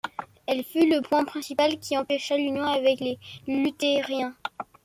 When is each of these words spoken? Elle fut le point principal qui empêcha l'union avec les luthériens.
Elle 0.47 0.63
fut 0.63 0.89
le 0.89 1.01
point 1.03 1.25
principal 1.25 1.77
qui 1.79 1.95
empêcha 1.95 2.35
l'union 2.35 2.63
avec 2.63 2.99
les 3.01 3.19
luthériens. 3.47 4.35